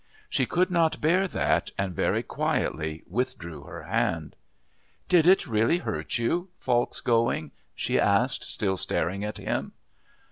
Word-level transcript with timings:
She 0.31 0.47
could 0.47 0.71
not 0.71 0.99
bear 0.99 1.27
that 1.27 1.69
and 1.77 1.93
very 1.93 2.23
quietly 2.23 3.03
withdrew 3.07 3.65
her 3.65 3.83
hand. 3.83 4.35
"Did 5.07 5.27
it 5.27 5.45
really 5.45 5.77
hurt 5.77 6.17
you, 6.17 6.49
Falk's 6.57 7.01
going?" 7.01 7.51
she 7.75 7.99
asked, 7.99 8.43
still 8.43 8.77
staring 8.77 9.23
at 9.23 9.37
him. 9.37 9.73